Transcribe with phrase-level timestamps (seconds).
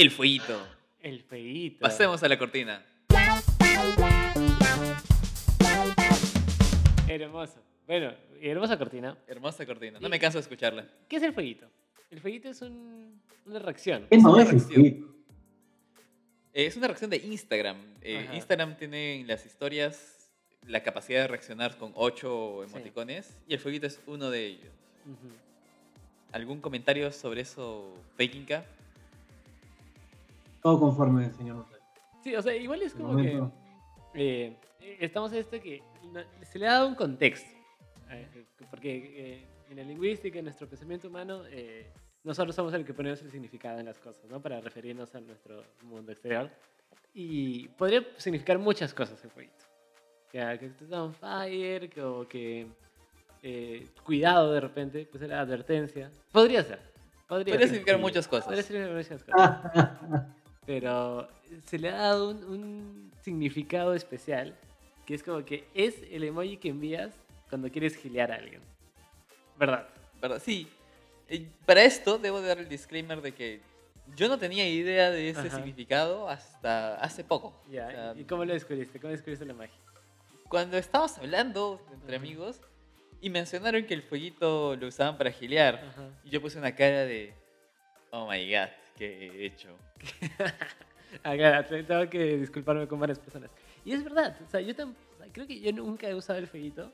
[0.00, 0.66] El fueguito.
[1.02, 1.80] El feíto.
[1.80, 2.82] Pasemos a la cortina.
[7.06, 7.60] Hermoso.
[7.86, 9.18] Bueno, hermosa cortina.
[9.26, 10.00] Hermosa cortina.
[10.00, 10.86] No me canso de escucharla.
[11.06, 11.66] ¿Qué es el fueguito?
[12.10, 14.06] El fueguito es un- una reacción.
[14.10, 14.80] ¿Qué no una es el reacción.
[14.80, 15.06] fueguito?
[16.54, 17.76] Eh, Es una reacción de Instagram.
[18.00, 18.26] Eh.
[18.32, 20.30] Instagram tiene en las historias
[20.66, 22.72] la capacidad de reaccionar con ocho Sí.
[22.74, 24.72] emoticones y el fueguito es uno de ellos.
[26.32, 28.64] ¿Algún comentario sobre eso, Pekinka?
[30.62, 31.66] Todo conforme, señor.
[32.22, 33.42] Sí, o sea, igual es como que
[34.14, 34.56] eh,
[35.00, 35.82] estamos en esto que
[36.42, 37.56] se le ha dado un contexto.
[38.10, 41.90] eh, porque eh, en la lingüística, en nuestro pensamiento humano, eh,
[42.24, 44.40] nosotros somos el que ponemos el significado en las cosas, ¿no?
[44.40, 46.50] Para referirnos a nuestro mundo exterior.
[47.14, 49.64] Y podría significar muchas cosas el fueguito.
[50.30, 52.66] Que, que estás on fire, que, o que
[53.42, 56.10] eh, cuidado de repente, pues era advertencia.
[56.30, 56.78] Podría ser.
[57.26, 58.66] Podría, Podría significar muchas Podría cosas.
[58.66, 60.26] significar muchas cosas
[60.66, 61.28] pero
[61.66, 64.56] se le ha dado un, un significado especial
[65.06, 67.12] que es como que es el emoji que envías
[67.48, 68.60] cuando quieres gilear a alguien.
[69.58, 69.88] ¿Verdad?
[70.20, 70.40] ¿Verdad?
[70.44, 70.68] Sí.
[71.66, 73.60] Para esto debo de dar el disclaimer de que
[74.16, 75.56] yo no tenía idea de ese Ajá.
[75.56, 77.60] significado hasta hace poco.
[77.66, 79.00] O sea, ¿Y cómo lo descubriste?
[79.00, 79.78] ¿Cómo descubriste la magia?
[80.48, 82.24] Cuando estábamos hablando entre Ajá.
[82.24, 82.60] amigos
[83.20, 86.08] y mencionaron que el fueguito lo usaban para gilear, Ajá.
[86.24, 87.34] y yo puse una cara de,
[88.10, 88.68] oh my god,
[89.00, 89.70] ¿qué he hecho?
[91.22, 93.50] Acá, te- tengo que disculparme con varias personas.
[93.84, 96.38] Y es verdad, o sea, yo tam- o sea, creo que yo nunca he usado
[96.38, 96.92] el fueguito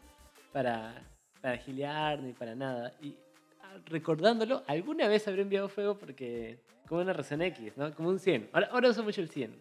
[0.52, 1.02] para,
[1.42, 2.94] para gilear ni para nada.
[3.02, 3.16] Y
[3.60, 7.92] ah, recordándolo, alguna vez habré enviado fuego porque, como una razón X, ¿no?
[7.94, 8.50] Como un 100.
[8.52, 9.54] Ahora, ahora uso mucho el 100.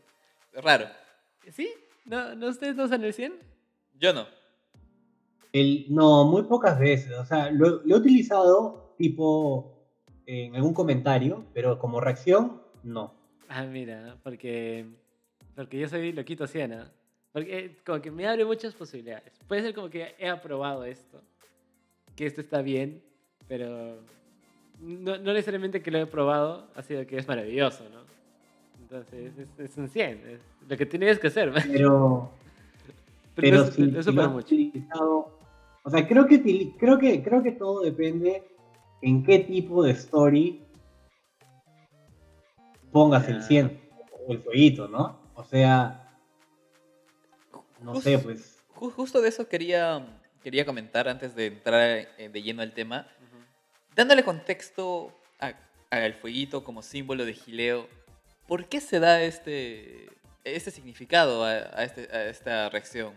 [0.53, 0.85] Raro.
[1.51, 1.67] ¿Sí?
[2.05, 3.33] ¿No, ¿no ustedes no usan el 100?
[3.99, 4.27] Yo no.
[5.51, 7.11] El, no, muy pocas veces.
[7.13, 9.74] O sea, lo, lo he utilizado tipo
[10.25, 13.13] en algún comentario, pero como reacción, no.
[13.49, 14.85] Ah, mira, porque,
[15.55, 16.91] porque yo soy loquito 100, ¿ah?
[17.31, 19.33] Porque como que me abre muchas posibilidades.
[19.47, 21.21] Puede ser como que he aprobado esto,
[22.15, 23.03] que esto está bien,
[23.47, 23.99] pero
[24.79, 28.01] no, no necesariamente que lo he probado ha sido que es maravilloso, ¿no?
[28.81, 31.51] Entonces es, es un 100, es lo que tienes que hacer.
[31.71, 32.29] Pero,
[33.35, 34.55] Pero, pero no si, no si lo has mucho.
[34.55, 35.39] utilizado.
[35.83, 36.41] O sea, creo que,
[36.77, 38.43] creo, que, creo que todo depende
[39.01, 40.61] en qué tipo de story
[42.91, 43.47] pongas el Ya.
[43.47, 43.81] 100
[44.27, 45.19] o el fueguito, ¿no?
[45.35, 46.17] O sea,
[47.81, 48.63] no sé, pues.
[48.75, 50.05] ju- justo de eso quería,
[50.41, 53.07] quería comentar antes de entrar eh, de lleno al tema.
[53.95, 55.13] Dándole contexto
[55.89, 57.87] al fueguito como símbolo de gileo,
[58.47, 60.09] ¿por qué se da este,
[60.43, 63.13] este significado a, a este- a esta reacción?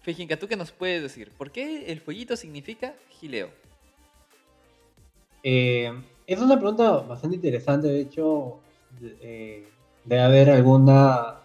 [0.00, 1.30] Fejinka, ¿tú qué nos puedes decir?
[1.32, 3.50] ¿Por qué el fueguito significa gileo?
[5.42, 5.90] Eh,
[6.26, 8.58] es una pregunta bastante interesante, de hecho,
[9.20, 9.64] eh,
[10.04, 11.36] debe haber alguna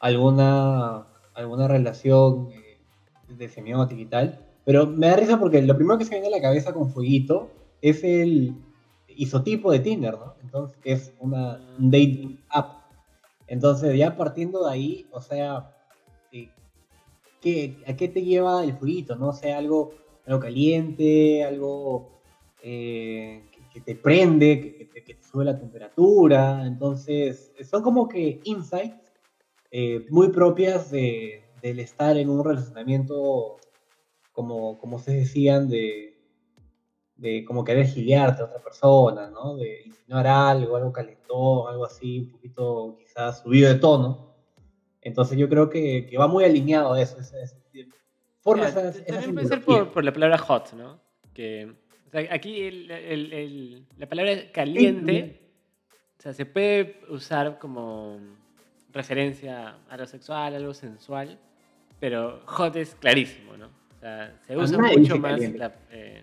[0.00, 2.78] alguna alguna relación eh,
[3.28, 6.30] de semiótica y tal, pero me da risa porque lo primero que se viene a
[6.30, 7.48] la cabeza con Fueguito
[7.80, 8.54] es el
[9.08, 10.34] isotipo de Tinder, ¿no?
[10.42, 12.72] Entonces, es una un dating app.
[13.46, 15.64] Entonces, ya partiendo de ahí, o sea,
[16.32, 16.48] eh,
[17.40, 19.28] ¿qué- ¿a qué te lleva el Fueguito, no?
[19.28, 19.90] O sea, algo,
[20.26, 22.04] algo caliente, algo
[22.70, 26.66] eh, que, que te prende, que, que te, que te sube la temperatura.
[26.66, 28.94] Entonces, son como que insights
[29.70, 33.56] eh, muy propias de, del estar en un relacionamiento,
[34.32, 36.14] como, como se decían, de,
[37.16, 39.56] de como querer giliarte a otra persona, ¿no?
[39.56, 44.34] De insinuar algo, algo calentón, algo así, un poquito quizás subido de tono.
[45.00, 47.18] Entonces yo creo que, que va muy alineado a eso.
[47.18, 47.56] ese- ese-
[48.40, 51.00] forma Ya, esa- t- esa también puede ser por, por la palabra hot, ¿no?
[51.32, 51.72] Que,
[52.08, 55.40] o sea, aquí el- el- el- la palabra caliente
[56.18, 58.18] o sea, se puede usar como
[58.92, 61.38] referencia a lo sexual, algo sensual,
[62.00, 63.66] pero hot es clarísimo, ¿no?
[63.66, 65.58] O sea, se A usa nadie mucho más caliente.
[65.58, 65.74] la...
[65.90, 66.22] eh,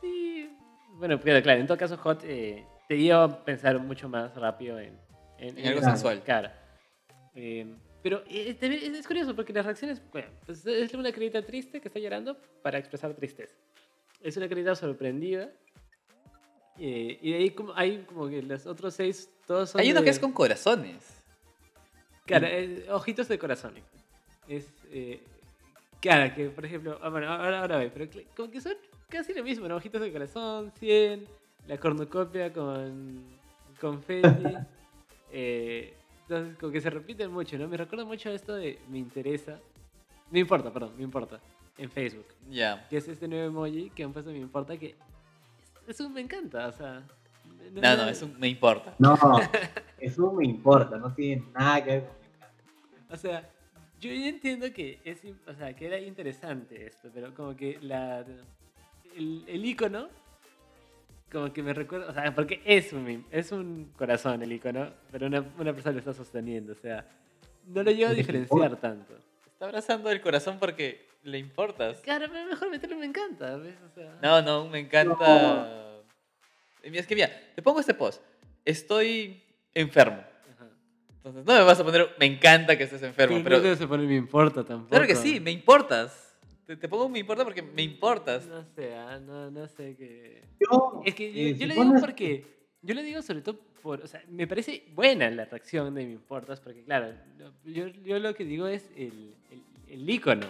[0.00, 0.48] sí,
[0.94, 4.78] bueno, pero claro, en todo caso hot eh, te lleva a pensar mucho más rápido
[4.78, 4.98] en...
[5.38, 5.96] En algo Claro.
[5.96, 6.22] sensual.
[6.22, 6.50] Claro.
[7.34, 7.66] Eh,
[8.02, 11.88] pero eh, es, es curioso porque las reacciones, bueno, pues es una carita triste que
[11.88, 13.54] está llorando para expresar tristeza.
[14.22, 15.50] Es una carita sorprendida.
[16.78, 20.00] eh, y de ahí como, hay como que los otros seis, todos son Hay uno
[20.00, 21.22] de- que es con corazones.
[22.24, 23.74] Claro, eh, ojitos de corazón.
[24.48, 25.20] Es, eh,
[26.00, 28.74] claro, que por ejemplo, ah, bueno, ahora, ahora ve, pero como que son
[29.08, 29.76] casi lo mismo, ¿no?
[29.76, 31.26] Ojitos de corazón, 100,
[31.66, 33.24] la cornucopia con
[33.80, 34.56] confetti.
[35.32, 37.66] eh, entonces, como que se repiten mucho, ¿no?
[37.68, 39.58] Me recuerda mucho esto de me interesa.
[40.30, 41.40] Me importa, perdón, me importa.
[41.78, 42.26] En Facebook.
[42.48, 42.86] Ya.
[42.88, 44.96] Que es este nuevo emoji que puesto me importa que es,
[45.88, 47.02] es un me encanta, o sea,
[47.72, 48.94] No, no, es un me importa.
[48.98, 49.16] No,
[49.98, 53.14] eso me importa, no tiene nada que ver con me encanta.
[53.14, 53.50] O sea,
[54.00, 58.24] yo ya entiendo que es, o sea, que era interesante esto, pero como que la
[59.16, 60.08] el, el icono
[61.32, 64.90] como que me recuerda, o sea, porque es un mim- es un corazón el icono,
[65.12, 67.06] pero una, una persona lo está sosteniendo, o sea,
[67.66, 69.14] no lo llevo a diferenciar tanto.
[69.46, 71.98] Está abrazando el corazón porque le importas.
[71.98, 73.74] Claro, pero mejor meterlo me encanta, ¿ves?
[73.90, 76.00] O sea, No, no, me encanta.
[76.82, 78.22] Es que mira, te pongo este post.
[78.64, 79.42] Estoy
[79.74, 80.16] enfermo.
[80.52, 80.66] ajá.
[81.16, 83.70] Entonces, no me vas a poner me encanta que estés enfermo, Pero pero.
[83.70, 84.90] no se pone me importa tampoco.
[84.90, 86.26] Claro que sí, me importas.
[86.66, 88.46] Te, te pongo me importa porque me importas.
[88.46, 90.42] No sé, ah, no, no sé qué...
[90.60, 92.60] Yo, Es que yo, eh, yo le digo porque.
[92.82, 94.00] Yo le digo sobre todo por.
[94.00, 97.12] O sea, me parece buena la reacción de Me Importas, porque, claro,
[97.64, 100.46] yo, yo lo que digo es el, el, el icono.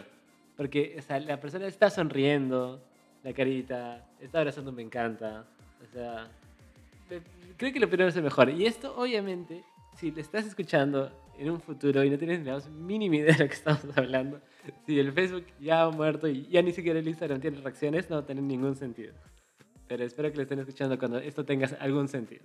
[0.60, 2.82] Porque, o sea, la persona está sonriendo,
[3.24, 5.46] la carita, está abrazando, me encanta.
[5.82, 6.28] O sea,
[7.08, 7.22] me-
[7.56, 8.50] creo que lo primero es el mejor.
[8.50, 9.64] Y esto, obviamente,
[9.96, 13.44] si le estás escuchando en un futuro y no tienes ni la mínima idea de
[13.44, 14.38] lo que estamos hablando,
[14.84, 18.16] si el Facebook ya ha muerto y ya ni siquiera el Instagram tiene reacciones, no
[18.16, 19.14] va a tener ningún sentido.
[19.88, 22.42] Pero espero que lo estén escuchando cuando esto tenga algún sentido.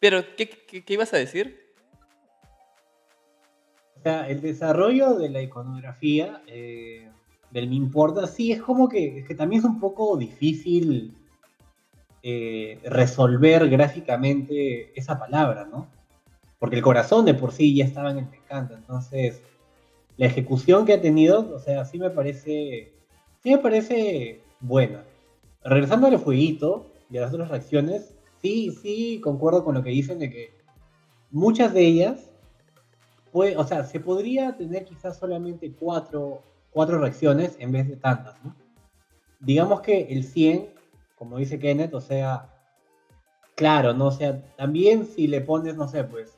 [0.00, 1.60] Pero, ¿qué, qué, qué ibas a decir?
[3.98, 7.10] O sea, el desarrollo de la iconografía eh,
[7.54, 11.14] del Me Importa, sí, es como que, que también es un poco difícil
[12.20, 15.86] eh, resolver gráficamente esa palabra, ¿no?
[16.58, 19.40] Porque el corazón de por sí ya estaba en el Me Encanta, entonces
[20.16, 22.92] la ejecución que ha tenido, o sea, sí me parece,
[23.42, 25.04] sí me parece buena.
[25.62, 30.18] Regresando al jueguito y a las otras reacciones, sí, sí, concuerdo con lo que dicen
[30.18, 30.50] de que
[31.30, 32.32] muchas de ellas
[33.30, 36.42] puede, o sea, se podría tener quizás solamente cuatro,
[36.74, 38.54] cuatro reacciones en vez de tantas, ¿no?
[39.40, 40.68] Digamos que el 100,
[41.16, 42.50] como dice Kenneth, o sea,
[43.54, 44.08] claro, ¿no?
[44.08, 46.36] O sea, también si le pones, no sé, pues,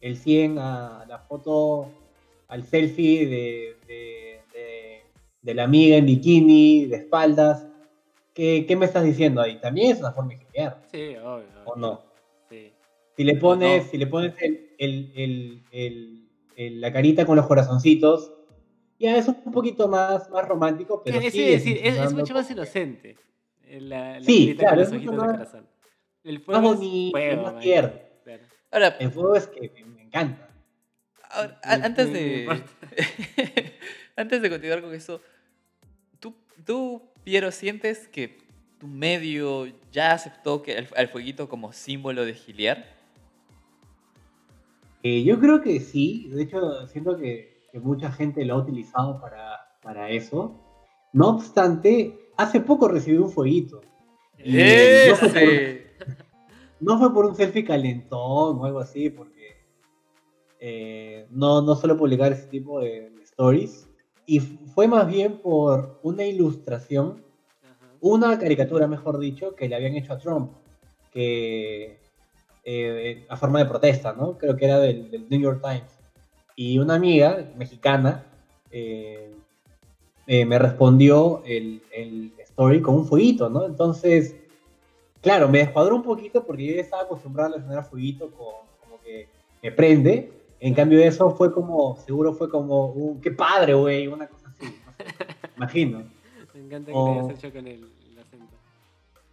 [0.00, 1.88] el 100 a la foto,
[2.48, 5.02] al selfie de, de, de-
[5.42, 7.66] de la amiga en bikini, de espaldas,
[8.34, 9.58] ¿qué, qué me estás diciendo ahí?
[9.60, 11.46] También es una forma de gilear, Sí, obvio.
[11.64, 12.02] ¿o no?
[12.50, 12.72] Sí.
[13.16, 13.90] Si le pones, no.
[13.90, 18.32] si le pones el, el- el- el- el- la carita con los corazoncitos,
[19.00, 22.48] ya es un poquito más, más romántico, pero es, sí decir, es, es mucho más
[22.50, 23.16] inocente.
[23.64, 25.66] eh, La, la Sí, claro, con los es mucho ojitos de más- corazón.
[26.22, 27.62] El fuego es bonito, fuego, más man.
[27.62, 27.92] tierno.
[28.24, 28.42] Claro.
[28.70, 30.48] Ahora, El fuego es que me, me encanta.
[31.30, 32.62] ahora, a- Me- antes me- de.
[34.16, 35.20] antes de continuar con eso,
[36.20, 36.34] ¿tú,
[36.66, 38.38] tú, Piero, sientes que
[38.78, 42.86] tu medio ya aceptó que al, al fueguito como símbolo de giliar?
[45.02, 49.20] Eh, yo creo que sí, de hecho siento que, que mucha gente lo ha utilizado
[49.20, 50.58] para, para eso.
[51.12, 53.80] No obstante, hace poco recibí un fueguito.
[54.38, 56.16] Eh, no fue por-.
[56.80, 59.66] No fue por un selfie calentón o algo así, porque
[60.58, 63.86] eh, no, no suelo publicar ese tipo de, de stories.
[64.24, 67.22] Y fue más bien por una ilustración,
[67.62, 67.92] Ajá.
[68.00, 70.52] una caricatura, mejor dicho, que le habían hecho a Trump,
[71.12, 72.00] que
[72.64, 74.38] eh, a forma de protesta, ¿no?
[74.38, 75.99] Creo que era del, del New York Times.
[76.62, 78.22] Y una amiga mexicana
[78.70, 79.34] eh,
[80.26, 83.64] eh, me respondió el, el story con un fueguito, ¿no?
[83.64, 84.36] Entonces,
[85.22, 89.00] claro, me descuadró un poquito porque yo ya estaba acostumbrado a relacionar fueguito con como
[89.00, 89.26] que
[89.62, 90.30] me prende.
[90.60, 94.66] En cambio, eso fue como, seguro fue como, un, qué padre, güey, una cosa así.
[94.66, 95.06] no sé,
[95.56, 96.02] imagino.
[96.52, 98.54] Me encanta que O- le hayas hecho con el, el acento.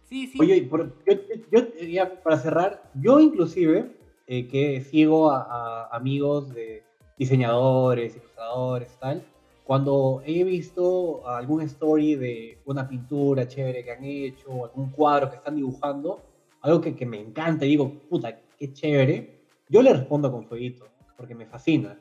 [0.08, 0.38] Sí, sí.
[0.40, 1.12] Oye, por- yo,
[1.52, 3.94] yo- ya para cerrar, yo inclusive,
[4.26, 5.42] eh, que sigo a,
[5.90, 6.87] a amigos de
[7.18, 9.24] diseñadores, ilustradores, tal,
[9.64, 15.36] cuando he visto algún story de una pintura chévere que han hecho, algún cuadro que
[15.36, 16.22] están dibujando,
[16.62, 20.86] algo que, que me encanta, y digo, puta, qué chévere, yo le respondo con fueguito,
[21.16, 21.98] porque me fascina.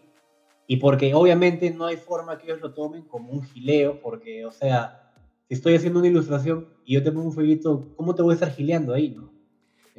[0.65, 4.51] Y porque obviamente no hay forma que ellos lo tomen como un gileo, porque, o
[4.51, 5.11] sea,
[5.47, 8.35] si estoy haciendo una ilustración y yo te pongo un fueguito, ¿cómo te voy a
[8.35, 9.33] estar gileando ahí, no?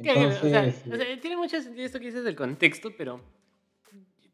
[0.01, 3.21] Claro, Entonces, o, sea, o sea, tiene mucho sentido esto que dices del contexto, pero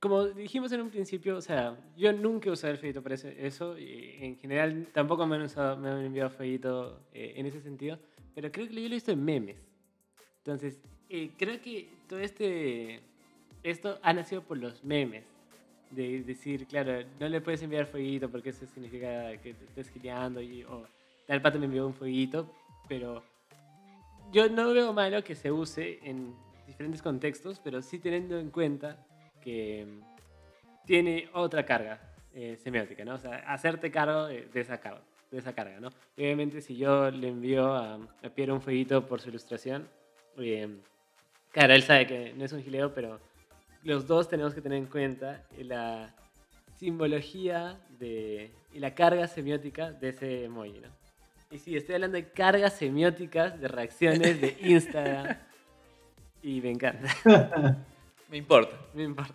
[0.06, 3.76] como dijimos en un principio, o sea, yo nunca he usado el fueguito para eso,
[3.76, 7.98] y en general tampoco me han, usado, me han enviado fueguito eh, en ese sentido,
[8.36, 9.58] pero creo que yo lo he visto en memes.
[10.38, 13.02] Entonces, eh, creo que todo este,
[13.64, 15.26] esto ha nacido por los memes.
[15.90, 20.40] De decir, claro, no le puedes enviar fueguito porque eso significa que te estés gileando
[20.70, 20.86] o
[21.26, 22.54] tal pato me envió un fueguito,
[22.88, 23.24] pero
[24.32, 26.36] yo no veo malo que se use en
[26.68, 29.04] diferentes contextos, pero sí teniendo en cuenta
[29.46, 29.88] que
[30.86, 32.02] tiene otra carga
[32.34, 33.16] eh, semiótica, ¿no?
[33.16, 35.88] O sea, hacerte cargo de, de esa carga, de esa carga, ¿no?
[36.18, 39.88] Obviamente si yo le envío a, a Piero un fueguito por su ilustración,
[40.38, 40.68] eh,
[41.56, 43.18] Claro, él sabe que no es un gileo, pero
[43.84, 46.14] los dos tenemos que tener en cuenta la
[46.76, 50.90] simbología de, y la carga semiótica de ese emoji, ¿no?
[51.50, 55.38] Y sí, estoy hablando de cargas semióticas de reacciones de Instagram.
[56.44, 57.08] y me encanta.
[58.30, 58.76] Me importa.
[58.94, 59.34] Me importa.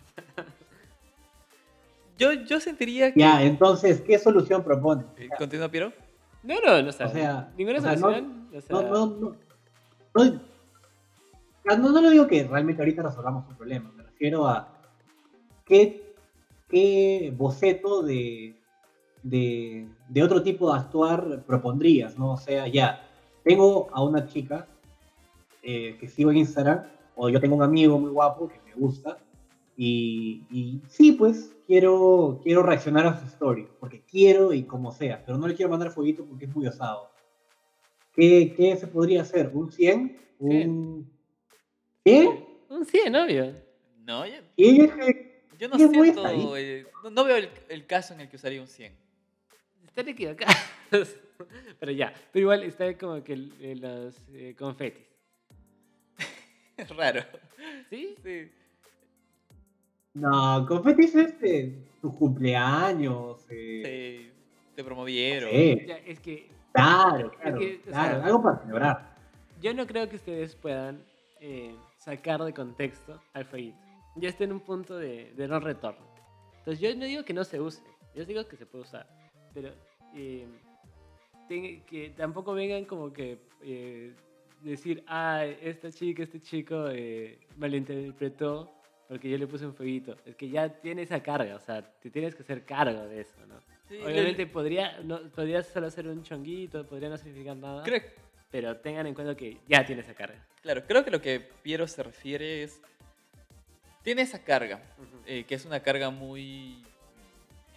[2.17, 3.19] Yo, yo sentiría que...
[3.19, 5.03] Ya, entonces, ¿qué solución propone?
[5.17, 5.91] Eh, ¿Continúa, Piero?
[6.43, 8.47] No, no, no, o sea, O sea, ninguna o sea, no- solución.
[8.55, 9.05] o sea, No, no,
[10.13, 10.41] no.
[11.63, 14.67] No, no, no lo digo que realmente ahorita resolvamos un problema, me refiero a
[15.65, 16.15] qué,
[16.67, 18.55] qué boceto de,
[19.23, 22.31] de, de otro tipo de actuar propondrías, ¿no?
[22.33, 23.07] O sea, ya,
[23.43, 24.67] tengo a una chica
[25.63, 26.83] eh, que sigo en Instagram,
[27.15, 29.17] o yo tengo un amigo muy guapo que me gusta,
[29.77, 35.23] y, y sí, pues, quiero, quiero reaccionar a su story, porque quiero y como sea,
[35.25, 37.09] pero no le quiero mandar fueguito porque es muy osado.
[38.13, 39.49] ¿Qué, qué se podría hacer?
[39.53, 40.17] ¿Un 100?
[40.39, 41.11] ¿Un...
[42.03, 42.45] ¿Qué?
[42.69, 43.55] Un 100, obvio.
[44.05, 45.43] No, yo, ¿Qué?
[45.57, 46.57] yo no ¿Qué siento...
[46.57, 48.93] eh, no, no veo el, el caso en el que usaría un 100.
[49.85, 50.55] Están equivocados.
[51.79, 55.07] Pero ya, pero igual está como que los eh, confetis.
[56.77, 57.21] Es raro.
[57.89, 58.15] ¿Sí?
[58.23, 58.51] Sí.
[60.13, 63.45] No, confetis es de tu cumpleaños.
[63.49, 64.41] eh, Sí,
[64.75, 65.49] te promovieron.
[65.51, 69.15] sí, Ya, es que claro, claro, que, claro, sea, algo para celebrar.
[69.61, 71.03] yo no creo que ustedes puedan
[71.39, 73.77] eh, sacar de contexto al fueguito.
[74.17, 76.05] Ya está en un punto de, de no retorno.
[76.59, 77.81] Entonces yo no digo que no se use,
[78.13, 79.07] yo digo que se puede usar.
[79.53, 79.71] Pero
[80.15, 80.45] eh,
[81.47, 84.13] que tampoco vengan como que eh,
[84.63, 88.71] decir, ah, esta chica, este chico eh, malinterpretó
[89.11, 90.15] porque yo le puse un fueguito.
[90.25, 93.45] Es que ya tiene esa carga, o sea, te tienes que hacer cargo de eso,
[93.45, 93.55] ¿no?
[93.89, 98.01] Sí, Obviamente podría, no, podría solo ser un chonguito, podría no significar nada, Creo,
[98.49, 100.41] pero tengan en cuenta que ya tiene esa carga.
[100.61, 102.79] claro, creo que lo que Piero se refiere es...
[104.01, 104.81] Tiene esa carga,
[105.25, 106.81] eh, que es una carga muy...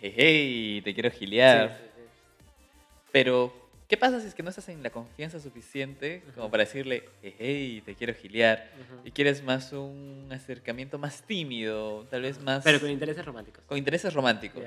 [0.00, 1.70] Hey, hey, te quiero gilear.
[1.70, 2.44] Sí, sí, sí.
[3.10, 3.52] Pero,
[3.88, 7.82] ¿qué pasa si es que no estás en la confianza suficiente como para decirle, hey,
[7.84, 8.70] te quiero gilear?
[8.80, 9.08] Ujú.
[9.08, 12.64] Y quieres más un acercamiento más tímido, tal vez más...
[12.64, 13.64] Pero con intereses románticos.
[13.66, 14.64] con intereses románticos.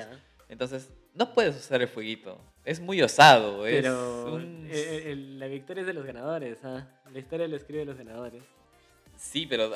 [0.49, 2.39] Entonces, no puedes usar el fueguito.
[2.63, 3.67] Es muy osado.
[3.67, 6.87] Es Pero un- eh, el- la victoria es de los ganadores, ¿ah?
[7.11, 8.43] La historia la escribe los ganadores.
[9.17, 9.71] Sí, pero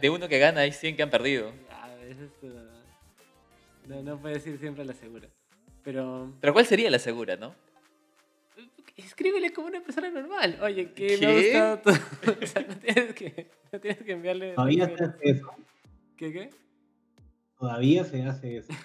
[0.00, 1.52] de uno que gana hay 100 que han perdido.
[1.70, 5.28] A veces uh, no, no puedes ir siempre a la segura.
[5.84, 7.54] Pero Pero ¿cuál sería la segura, no?
[8.96, 10.58] Escríbele como una persona normal.
[10.62, 11.26] Oye, que me ¿Qué?
[11.26, 11.90] ha gustado tu...
[12.44, 14.54] o sea, no tienes que, no tienes que enviarle...
[14.54, 15.50] Todavía se hace eso.
[16.16, 16.50] ¿Qué, qué?
[17.58, 18.72] Todavía se hace eso.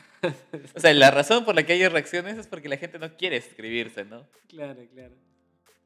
[0.76, 3.38] O sea, la razón por la que hay reacciones es porque la gente no quiere
[3.38, 4.26] escribirse, ¿no?
[4.48, 5.14] Claro, claro.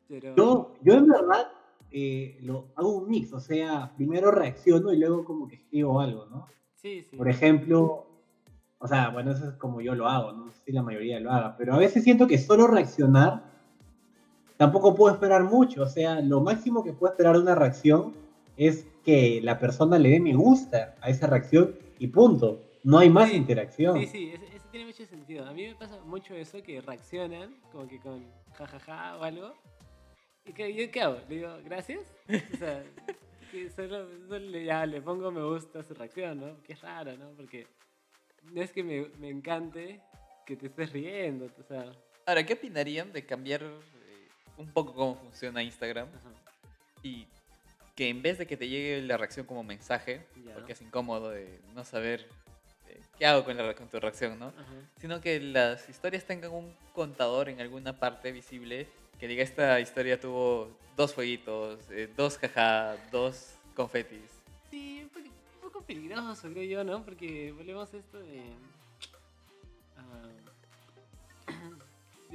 [0.07, 0.35] Pero...
[0.37, 1.51] Yo, yo en verdad
[1.91, 6.25] eh, lo, hago un mix, o sea, primero reacciono y luego como que escribo algo,
[6.27, 6.47] ¿no?
[6.75, 7.17] Sí, sí.
[7.17, 8.07] Por ejemplo,
[8.79, 11.31] o sea, bueno, eso es como yo lo hago, no sé si la mayoría lo
[11.31, 13.50] haga, pero a veces siento que solo reaccionar
[14.61, 18.13] tampoco puedo esperar mucho, o sea, lo máximo que puedo esperar de una reacción
[18.57, 23.09] es que la persona le dé me gusta a esa reacción y punto, no hay
[23.09, 23.99] más Sí, interacción.
[24.01, 25.47] Sí, sí, ese tiene mucho sentido.
[25.47, 29.55] A mí me pasa mucho eso, que reaccionan como que con jajaja o algo.
[30.45, 31.17] ¿Y que, yo qué hago?
[31.27, 32.01] Le digo, gracias.
[32.29, 32.83] O sea,
[33.51, 36.61] que solo, solo le, ya, le pongo me gusta a su reacción, ¿no?
[36.61, 37.31] Que es raro, ¿no?
[37.31, 37.65] Porque
[38.53, 40.01] no es que me, me encante
[40.45, 41.91] que te estés riendo, o sea...
[42.27, 43.63] Ahora, ¿qué opinarían de cambiar
[44.61, 46.29] un poco cómo funciona Instagram ajá,
[47.03, 47.27] y
[47.95, 50.53] que en vez de que te llegue la reacción como mensaje, Ya.
[50.53, 52.27] porque es incómodo de no saber
[52.87, 54.47] eh, qué hago con, la, con tu reacción, ¿no?
[54.47, 54.73] ajá.
[54.99, 58.87] Sino que las historias tengan un contador en alguna parte visible
[59.19, 64.19] que diga esta historia tuvo dos fueguitos, eh, dos jaja, dos confetis.
[64.71, 67.03] Sí, un poco, un poco peligroso, creo yo, ¿no?
[67.03, 68.41] Porque volvemos a esto de.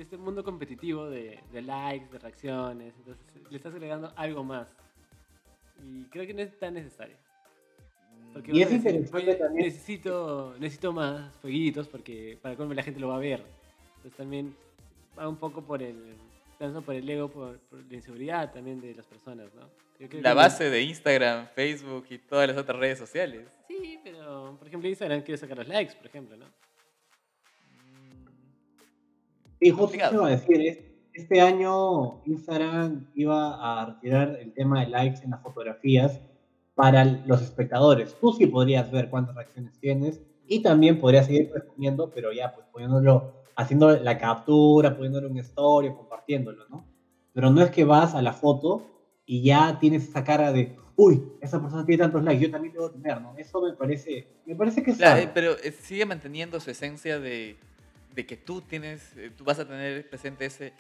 [0.03, 2.95] Este mundo competitivo de, de likes, de reacciones.
[2.99, 4.75] Entonces le estás agregando algo más.
[5.85, 7.17] Y creo que no es tan necesario.
[8.33, 12.83] Porque Y es decir, interesante "Oye, también- Necesito, necesito más fueguitos porque para cómo la
[12.83, 13.43] gente lo va a ver.
[13.97, 14.55] Entonces también
[15.19, 16.15] va un poco por el.
[16.59, 19.69] Tanto por el ego, por, por la inseguridad también de las personas, ¿no?
[20.01, 23.47] Yo creo La que- base de Instagram, Facebook y todas las otras redes sociales.
[23.69, 26.47] Sí, pero por ejemplo Instagram quiere sacar los likes, por ejemplo, ¿no?
[29.61, 30.61] Sí, justo eso iba a decir.
[30.61, 30.79] es-
[31.13, 36.21] Este año Instagram iba a retirar el tema de likes en las fotografías
[36.75, 38.15] para los espectadores.
[38.21, 42.67] Tú sí podrías ver cuántas reacciones tienes y también podrías seguir respondiendo, pero ya pues
[42.71, 46.85] poniéndolo, haciendo la captura, poniéndolo en story, compartiéndolo, ¿no?
[47.33, 48.83] Pero no es que vas a la foto
[49.25, 52.91] y ya tienes esa cara de, uy, esa persona tiene tantos likes, yo también debo
[52.91, 53.35] tener, ¿no?
[53.39, 57.19] Eso me parece, me parece que es Claro, eh, pero eh, sigue manteniendo su esencia
[57.19, 57.57] de,
[58.17, 60.73] de que tú tienes, eh, tú vas a tener presente ese,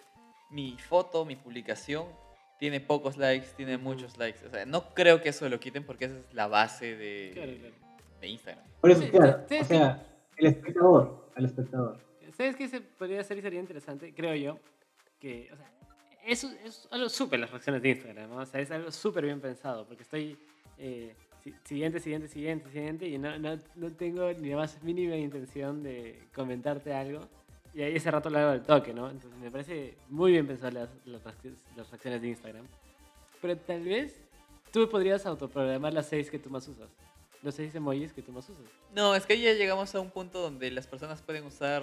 [0.50, 2.06] mi foto, mi publicación,
[2.58, 4.44] tiene pocos likes, tiene muchos likes.
[4.46, 7.52] O sea, no creo que eso lo quiten porque esa es la base de, Claro,
[7.60, 7.74] claro.
[8.22, 8.64] de Instagram.
[8.80, 10.06] Por eso, claro, o sea,
[10.38, 12.00] el espectador, al espectador.
[12.34, 14.14] ¿Sabes qué se podría hacer y sería interesante?
[14.14, 14.58] Creo yo.
[15.20, 15.70] Que, o sea,
[16.26, 18.36] eso es algo súper las reacciones de Instagram, ¿no?
[18.38, 20.38] O sea, es algo súper bien pensado, porque estoy
[20.78, 21.14] eh,
[21.64, 26.18] siguiente, siguiente, siguiente, siguiente, y no, no, no tengo ni la más mínima intención de
[26.34, 27.20] comentarte algo.
[27.74, 29.10] Y ahí ese rato lo hago al toque, ¿no?
[29.10, 31.22] Entonces me parece muy bien pensar las, las,
[31.76, 32.66] las reacciones de Instagram.
[33.42, 34.18] Pero tal vez
[34.72, 36.88] tú podrías autoprogramar las seis que tú más usas.
[37.42, 38.64] Los seis emojis que tú más usas.
[38.94, 41.82] No, es que ahí ya llegamos a un punto donde las personas pueden usar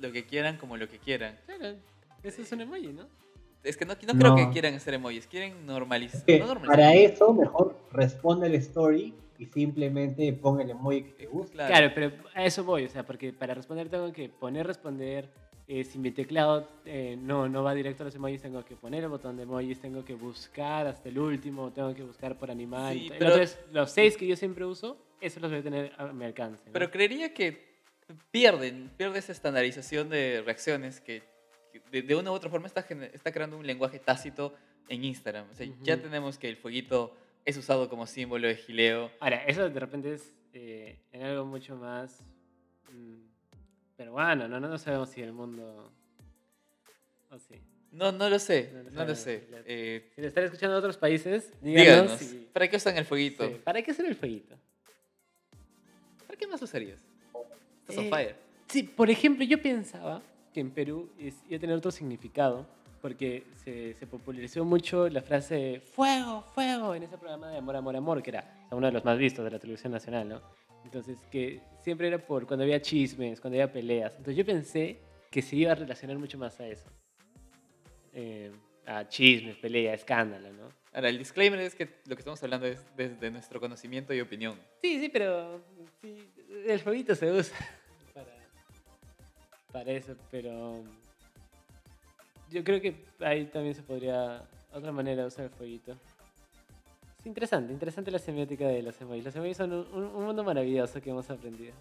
[0.00, 1.38] lo que quieran como lo que quieran.
[1.46, 1.76] Claro,
[2.24, 3.06] eso es un emoji, ¿no?
[3.62, 4.52] Es que no, no creo que No.
[4.52, 6.18] quieran hacer emojis, quieren normalizar.
[6.20, 6.76] Es que no normalizar.
[6.76, 11.52] para eso, mejor responde el story y simplemente ponga el emoji que te gusta.
[11.66, 11.74] Claro.
[11.74, 15.28] Claro, pero a eso voy, o sea, porque para responder tengo que poner responder.
[15.66, 19.04] eh, si mi teclado eh, no, no va directo a los emojis, tengo que poner
[19.04, 22.92] el botón de emojis, tengo que buscar hasta el último, tengo que buscar por animal.
[22.92, 26.06] Sí, pero- Entonces, los seis que yo siempre uso, esos los voy a tener a
[26.12, 26.64] mi alcance.
[26.66, 26.72] ¿no?
[26.72, 27.70] Pero creería que
[28.30, 31.22] pierden, pierde esa estandarización de reacciones que,
[31.72, 32.80] que de, de una u otra forma está,
[33.12, 34.54] está creando un lenguaje tácito
[34.88, 35.46] en Instagram.
[35.50, 36.02] O sea, ya Ujú.
[36.02, 39.10] tenemos que el fueguito es usado como símbolo de gileo.
[39.20, 42.22] Ahora, eso de repente es eh, en algo mucho más
[42.92, 43.16] mm,
[43.96, 44.60] peruano, ¿no?
[44.60, 44.68] ¿no?
[44.68, 45.92] No sabemos si el mundo...
[47.30, 47.54] O sí.
[47.92, 49.46] No, no lo sé, No lo no lo sé.
[49.66, 53.04] Eh, Si lo están escuchando en otros países, díganos, díganos, si- ¿para qué usan el
[53.04, 53.48] fueguito?
[53.48, 54.56] sí, ¿Para qué hacer el fueguito?
[56.26, 57.00] ¿Para qué más usarías?
[57.80, 58.36] Estás on Eh, fire.
[58.68, 60.22] Sí, por ejemplo, yo pensaba
[60.54, 62.66] que en Perú iba a tener otro significado,
[63.00, 67.96] porque se, se popularizó mucho la frase fuego, fuego en ese programa de Amor, Amor,
[67.96, 70.42] Amor, que era uno de los más vistos de la televisión nacional, ¿no?
[70.84, 74.12] Entonces, que siempre era por cuando había chismes, cuando había peleas.
[74.12, 74.98] Entonces, yo pensé
[75.30, 76.90] que se iba a relacionar mucho más a eso.
[78.12, 78.50] Eh,
[78.86, 80.68] a chismes, pelea, escándalo, ¿no?
[80.92, 84.58] Ahora, el disclaimer es que lo que estamos hablando es desde nuestro conocimiento y opinión.
[84.82, 85.62] Sí, sí, pero
[86.00, 86.28] sí,
[86.66, 87.56] el fueguito se usa
[88.14, 88.34] para,
[89.70, 90.82] para eso, pero
[92.50, 95.92] yo creo que ahí también se podría otra manera de usar el fueguito.
[97.20, 99.24] Es interesante, interesante la semiótica de los emojis.
[99.24, 101.74] Los emojis son un, un- un mundo maravilloso que hemos aprendido.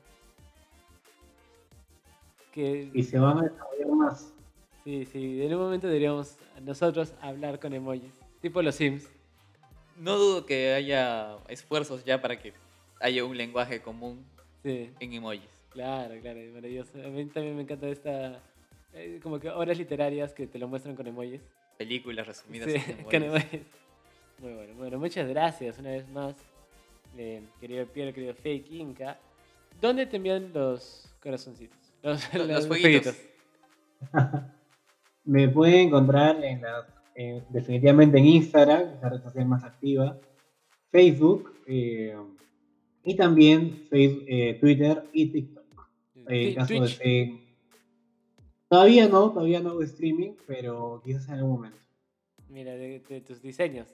[2.52, 4.34] Que Y se van a desarrollar más.
[4.84, 9.08] sí, sí, en un momento deberíamos nosotros hablar con emojis, tipo los Sims.
[9.98, 12.54] No dudo que haya esfuerzos ya para que
[13.02, 14.26] haya un lenguaje común
[14.64, 14.90] Sí.
[15.00, 15.50] en emojis.
[15.70, 16.92] Claro, claro, es maravilloso.
[17.06, 18.42] A mí también me encanta esta,
[18.94, 21.42] eh, como que obras literarias que te lo muestran con emojis.
[21.78, 23.62] Películas resumidas Sí, en con emojis.
[24.40, 26.36] Muy bueno, bueno, muchas gracias una vez más,
[27.18, 29.20] eh, querido Piero, querido Fake Inca.
[29.82, 31.78] ¿Dónde te envían los corazoncitos?
[32.04, 33.16] Los, Los- los fueguitos.
[35.26, 39.64] Me pueden encontrar en la, eh, definitivamente en Instagram, que es la red social más
[39.64, 40.18] activa,
[40.92, 42.16] Facebook eh,
[43.04, 45.90] y también Face- eh, Twitter y TikTok.
[46.28, 47.00] En caso Twitch.
[48.70, 51.78] Todavía no, todavía no hago streaming, pero quizás en algún momento.
[52.50, 53.88] Mira, de, de tus diseños.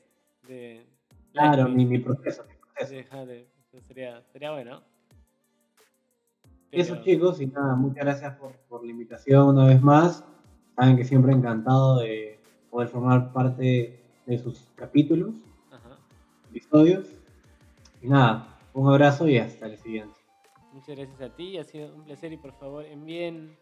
[0.47, 0.85] De,
[1.31, 2.43] Claro, de- mi, mi proceso.
[2.47, 3.25] mi proceso.
[3.25, 4.81] de- eso sería, sería bueno.
[6.71, 10.23] Eso Pero- chicos, y nada, muchas gracias por, por la invitación una vez más.
[10.75, 12.37] Saben que siempre encantado de
[12.69, 15.35] poder formar parte de sus capítulos,
[15.71, 15.97] ajá.
[16.49, 17.07] episodios.
[18.01, 20.19] Y nada, un abrazo y hasta el siguiente.
[20.73, 23.55] Muchas gracias a ti, ha sido un placer y por favor envíen,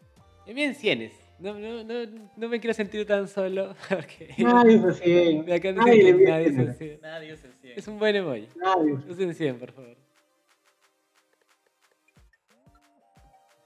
[0.46, 1.12] envíen cienes.
[1.38, 6.14] No, no, no, no me quiero sentir tan solo porque Nadie se me acaban de
[6.14, 6.98] Nadie se sigue.
[7.02, 7.78] Nadie 100.
[7.78, 8.48] Es un buen emoji.
[8.56, 8.92] Nadie.
[9.08, 9.96] Usen 100, por favor.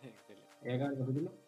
[0.02, 0.46] Excelente.
[0.64, 1.47] ¿Y acá el capítulo?